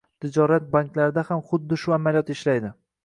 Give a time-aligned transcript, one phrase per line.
[0.25, 2.73] Tijorat banklarida ham huddi shu amaliyot ishlaydi.